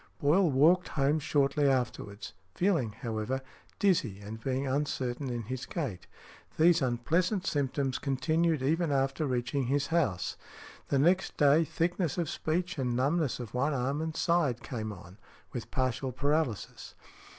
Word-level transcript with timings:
Boyle 0.19 0.49
walked 0.49 0.87
home 0.87 1.19
shortly 1.19 1.69
afterwards, 1.69 2.33
feeling, 2.55 2.91
however, 2.91 3.39
dizzy, 3.77 4.19
and 4.19 4.39
being 4.41 4.65
uncertain 4.65 5.29
in 5.29 5.43
his 5.43 5.67
gait; 5.67 6.07
these 6.57 6.81
unpleasant 6.81 7.45
symptoms 7.45 7.99
continued 7.99 8.63
even 8.63 8.91
after 8.91 9.27
reaching 9.27 9.67
his 9.67 9.85
house. 9.93 10.37
The 10.87 10.97
next 10.97 11.37
day, 11.37 11.63
thickness 11.65 12.17
of 12.17 12.31
speech 12.31 12.79
and 12.79 12.95
numbness 12.95 13.39
of 13.39 13.53
one 13.53 13.75
arm 13.75 14.01
and 14.01 14.15
side 14.15 14.63
came 14.63 14.91
on, 14.91 15.19
with 15.53 15.69
partial 15.69 16.11
paralysis. 16.11 16.95